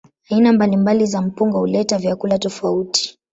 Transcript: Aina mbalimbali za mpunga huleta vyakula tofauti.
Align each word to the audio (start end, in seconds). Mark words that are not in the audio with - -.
Aina 0.29 0.53
mbalimbali 0.53 1.05
za 1.05 1.21
mpunga 1.21 1.57
huleta 1.57 1.97
vyakula 1.97 2.39
tofauti. 2.39 3.19